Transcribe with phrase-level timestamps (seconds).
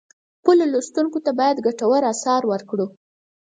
[0.39, 2.85] خپلو لوستونکو ته باید ګټور آثار ورکړو.